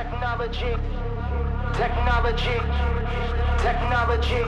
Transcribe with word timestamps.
Technology, 0.00 0.72
technology, 1.74 2.56
technology, 3.58 4.42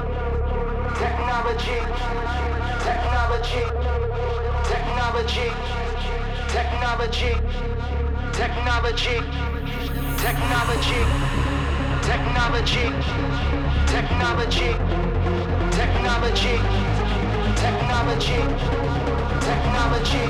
technology, 0.96 1.76
technology, 2.88 3.64
technology, 4.64 5.52
technology, 6.48 6.48
technology, 6.48 7.32
technology, 8.32 9.20
technology, 10.22 10.86
technology, 12.00 12.84
technology, 13.76 14.72
technology, 15.76 16.48
technology, 19.36 20.24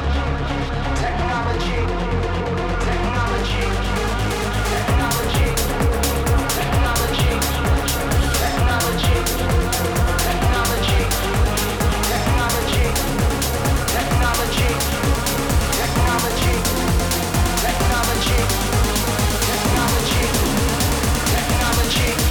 technology, 0.91 1.79
technology 2.84 4.21
technology, 4.72 5.44
technology, 6.56 7.42
technology. 21.32 22.21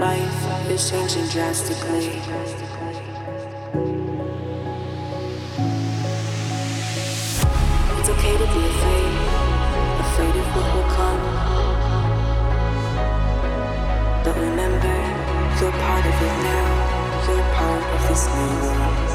Life 0.00 0.70
is 0.70 0.88
changing 0.88 1.26
drastically. 1.28 2.06
It's 7.98 8.08
okay 8.08 8.32
to 8.32 8.46
be 8.48 8.62
afraid, 8.72 9.12
afraid 10.00 10.36
of 10.40 10.46
what 10.56 10.66
will 10.74 10.88
come. 10.96 11.22
But 14.24 14.36
remember, 14.38 14.96
you're 15.60 15.76
part 15.84 16.06
of 16.06 16.16
it 16.26 16.36
now, 16.48 16.68
you're 17.28 17.48
part 17.52 17.84
of 17.84 18.00
this 18.08 18.24
new 18.34 18.52
world. 18.64 19.10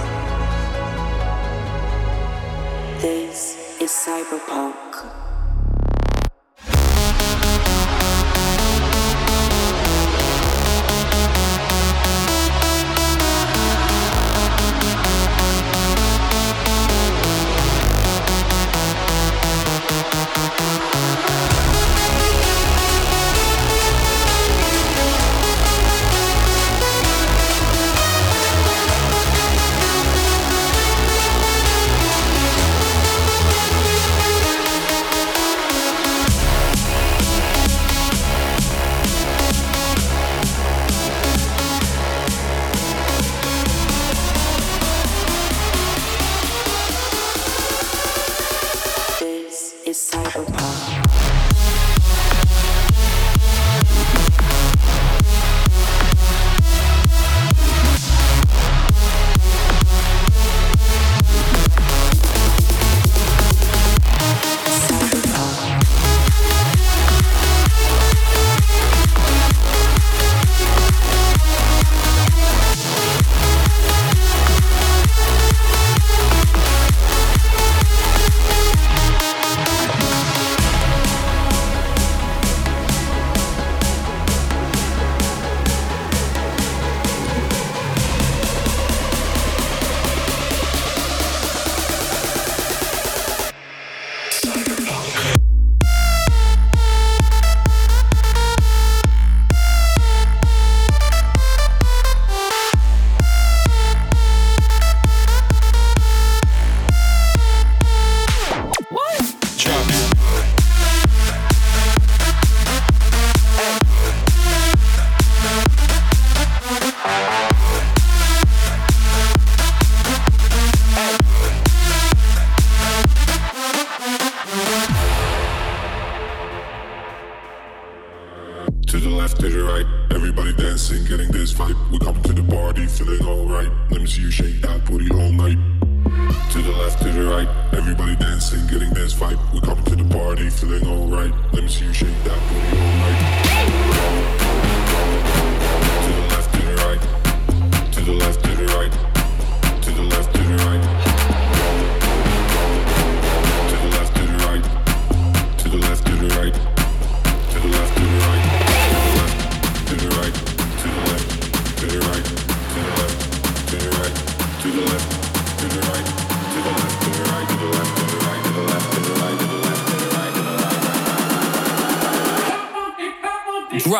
This 3.02 3.40
is 3.82 3.90
cyberpunk. 3.90 5.25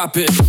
Drop 0.06 0.18
it. 0.18 0.45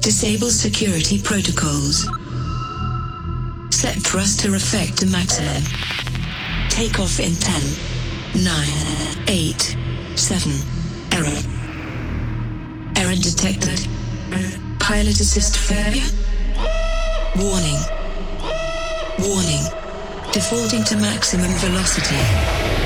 Disable 0.00 0.50
security 0.50 1.20
protocols. 1.20 2.06
Set 3.70 3.96
thruster 3.96 4.54
effect 4.54 4.98
to 4.98 5.06
maximum. 5.06 5.62
Take 6.68 7.00
off 7.00 7.18
in 7.18 7.34
10, 7.34 8.44
9, 8.44 9.24
8, 9.26 9.76
7. 10.14 10.52
Error. 11.12 11.42
Error 12.96 13.16
detected. 13.16 13.86
Pilot 14.78 15.18
assist 15.18 15.58
failure. 15.58 16.06
Warning. 17.36 17.80
Warning. 19.18 19.64
Defaulting 20.32 20.84
to 20.84 20.96
maximum 20.96 21.50
velocity. 21.58 22.79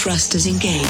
Thrusters 0.00 0.46
engaged. 0.46 0.86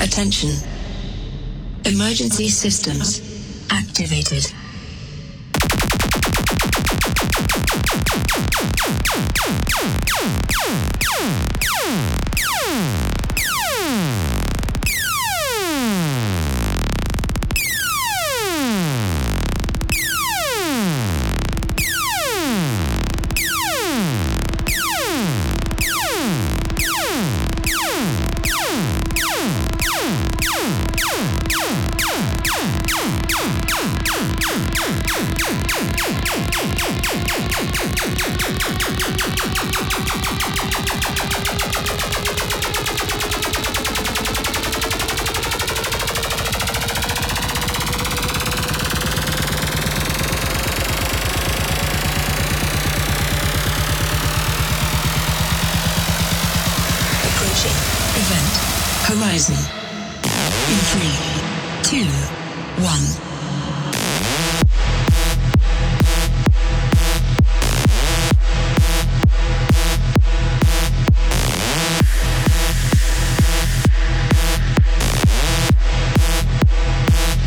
Attention. 0.00 0.56
Emergency 1.84 2.48
systems 2.48 3.20
activated. 3.70 4.44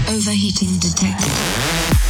Overheating 0.09 0.79
detected. 0.79 2.08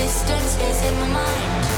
Existence 0.00 0.56
is 0.60 0.82
in 0.84 0.94
my 1.00 1.08
mind. 1.08 1.69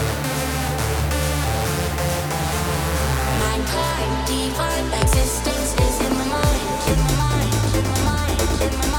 divine, 3.72 4.26
divine 4.26 5.02
existence 5.02 5.72
is 5.80 6.00
in 6.06 6.12
my 6.18 6.26
mind, 6.26 6.68
in 6.92 7.00
mind, 7.16 7.74
in 7.74 8.04
mind, 8.04 8.62
in 8.62 8.78
mind. 8.80 8.91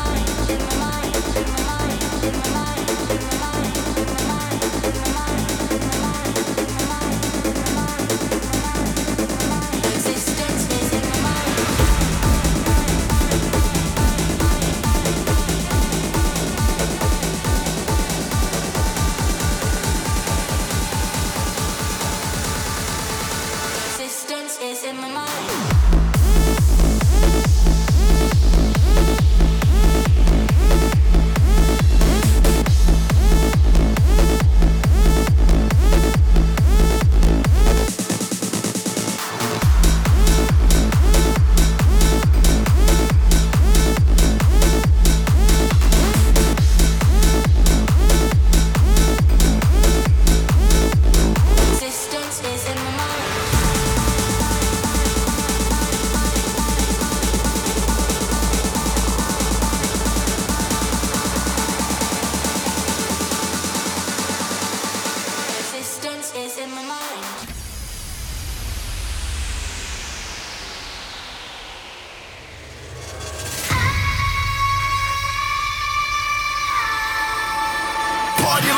In 24.94 25.02
my 25.02 25.08
mind. 25.08 25.33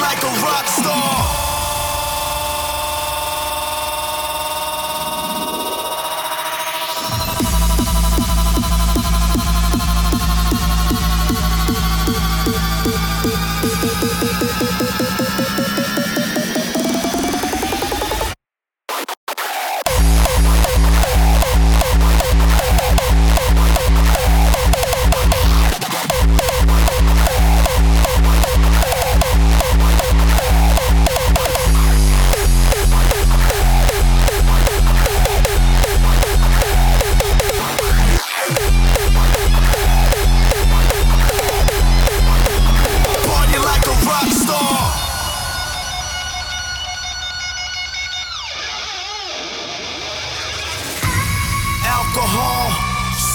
Like 0.05 0.23
a 0.23 0.33
rock 0.45 0.67
star. 0.67 1.14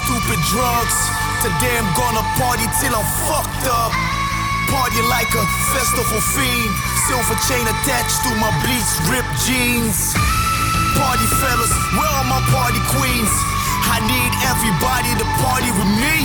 Stupid 0.04 0.40
drugs. 0.48 0.96
Today 1.44 1.74
I'm 1.76 1.88
gonna 1.96 2.24
party 2.36 2.66
till 2.80 2.92
I'm 2.92 3.08
fucked 3.28 3.66
up. 3.68 3.92
Party 4.72 5.00
like 5.08 5.30
a 5.34 5.44
festival 5.74 6.20
fiend. 6.36 6.72
Silver 7.08 7.36
chain 7.48 7.64
attached 7.66 8.18
to 8.24 8.30
my 8.38 8.52
bleached 8.62 8.98
ripped 9.10 9.34
jeans. 9.44 10.14
Party 10.96 11.26
fellas, 11.40 11.72
where 11.96 12.12
are 12.20 12.28
my 12.28 12.42
party 12.52 12.80
queens? 12.92 13.32
I 13.88 13.98
need 14.04 14.32
everybody 14.46 15.10
to 15.18 15.26
party 15.42 15.70
with 15.74 15.90
me. 15.98 16.16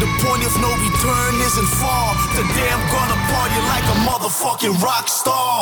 The 0.00 0.08
point 0.24 0.42
of 0.48 0.54
no 0.64 0.70
return 0.80 1.32
isn't 1.44 1.70
far. 1.76 2.16
Today 2.32 2.68
I'm 2.72 2.84
gonna 2.88 3.18
party 3.28 3.58
like 3.68 3.84
a 3.84 3.96
motherfucking 4.08 4.80
rock 4.82 5.08
star. 5.08 5.60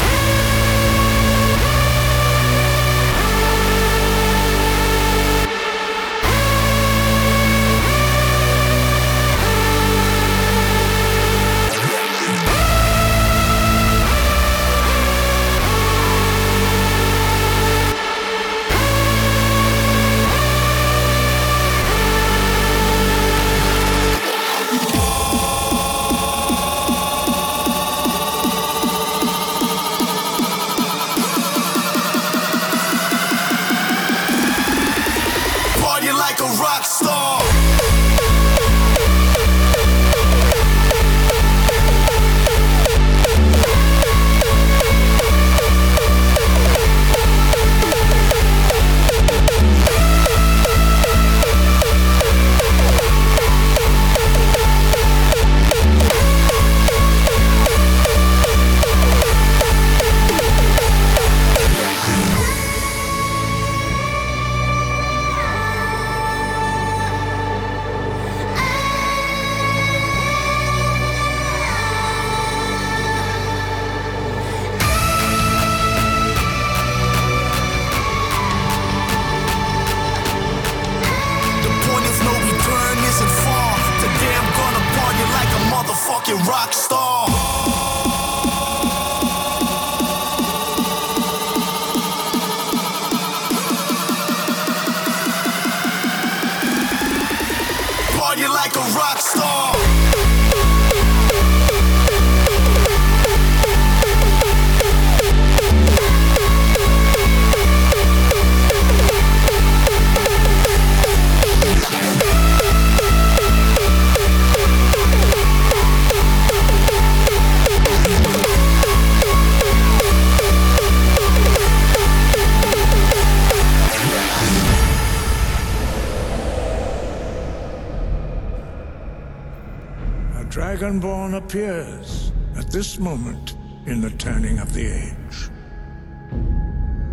Appears 131.38 132.33
at 132.57 132.68
this 132.68 132.98
moment 132.98 133.55
in 133.87 134.01
the 134.01 134.11
turning 134.11 134.59
of 134.59 134.74
the 134.74 134.85
age. 134.85 135.48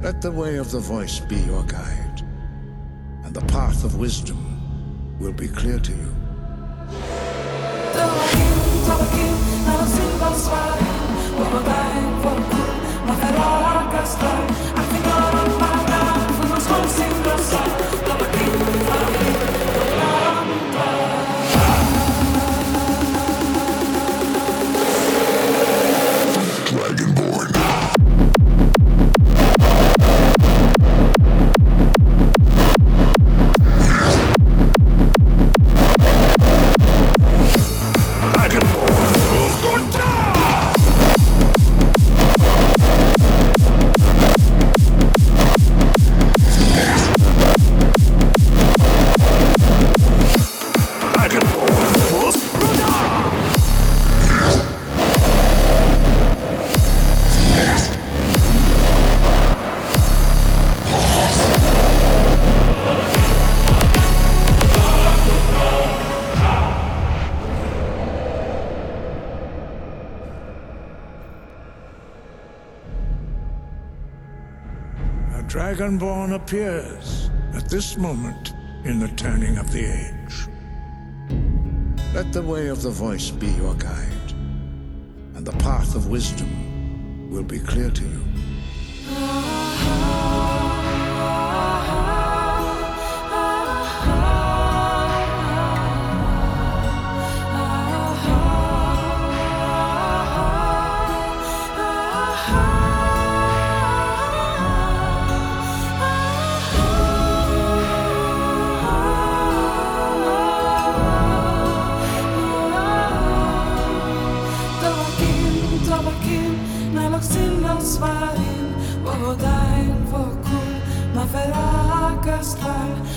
Let 0.01 0.19
the 0.19 0.31
way 0.31 0.55
of 0.57 0.71
the 0.71 0.79
voice 0.79 1.19
be 1.19 1.35
your 1.35 1.63
guide, 1.63 2.23
and 3.23 3.35
the 3.35 3.45
path 3.45 3.83
of 3.83 3.99
wisdom 3.99 5.19
will 5.19 5.33
be 5.33 5.47
clear 5.47 5.77
to 5.77 5.91
you. 5.91 6.15
Dragonborn 75.55 76.35
appears 76.35 77.29
at 77.53 77.69
this 77.69 77.95
moment 77.95 78.51
in 78.83 78.99
the 78.99 79.07
turning 79.15 79.57
of 79.57 79.71
the 79.71 79.85
age. 79.85 80.47
Let 82.13 82.33
the 82.33 82.41
way 82.41 82.67
of 82.67 82.81
the 82.81 82.89
voice 82.89 83.31
be 83.31 83.47
your 83.51 83.73
guide, 83.75 84.31
and 85.33 85.47
the 85.47 85.53
path 85.53 85.95
of 85.95 86.09
wisdom 86.09 87.29
will 87.31 87.45
be 87.45 87.59
clear 87.59 87.89
to 87.89 88.03
you. 88.03 88.24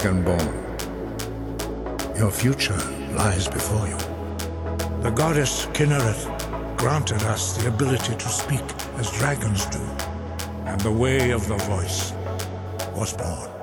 Dragonborn. 0.00 0.56
Your 2.18 2.30
future 2.30 2.78
lies 3.12 3.48
before 3.48 3.86
you. 3.86 3.98
The 5.02 5.10
goddess 5.10 5.66
Kynareth 5.74 6.24
granted 6.78 7.22
us 7.24 7.58
the 7.58 7.68
ability 7.68 8.14
to 8.14 8.28
speak 8.28 8.62
as 8.96 9.10
dragons 9.18 9.66
do, 9.66 9.82
and 10.64 10.80
the 10.80 10.90
way 10.90 11.32
of 11.32 11.46
the 11.48 11.56
voice 11.56 12.12
was 12.94 13.12
born. 13.12 13.59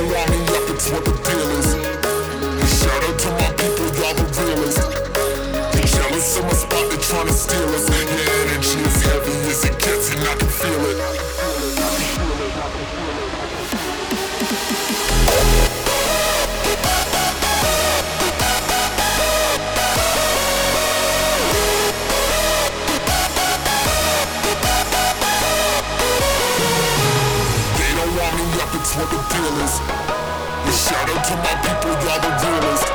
don't 0.00 0.12
up, 0.50 0.70
it's 0.70 0.90
what 0.90 1.04
the 1.04 1.10
deal 1.10 1.82
is. 1.82 1.87
feelings. 29.38 29.74
Yeah, 30.66 30.74
shout 30.74 31.06
out 31.14 31.22
to 31.30 31.34
my 31.38 31.54
people, 31.62 31.94
y'all 32.02 32.18
the 32.18 32.30
realest. 32.42 32.86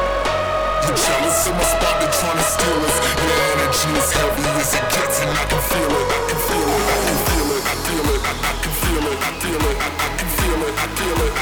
You 0.84 0.92
jealous 0.92 1.48
in 1.48 1.56
my 1.56 1.64
spot, 1.64 1.96
they 2.04 2.10
trying 2.12 2.40
to 2.40 2.48
steal 2.54 2.80
us. 2.84 2.98
Your 3.24 3.40
energy 3.56 3.90
is 3.96 4.10
heavy 4.12 4.44
as 4.60 4.72
it 4.76 4.86
gets, 4.92 5.18
and 5.24 5.32
I 5.32 5.44
can 5.48 5.62
feel 5.72 5.92
it. 6.00 6.08
I 6.12 6.20
can 6.28 6.40
feel 6.48 6.70
it. 6.76 6.84
I 6.84 7.00
can 7.08 7.18
feel 7.28 7.50
it. 7.56 7.64
I 7.64 7.76
feel 7.88 8.08
it. 8.14 8.22
I 8.28 8.54
can 8.60 8.74
feel 8.84 9.06
it. 9.12 9.20
I 9.24 9.32
feel 9.42 9.64
it. 9.72 9.78
I 9.88 10.10
can 10.20 10.30
feel 10.38 10.62
it. 10.68 10.74
I 10.84 10.88
feel 10.98 11.20
it. 11.28 11.33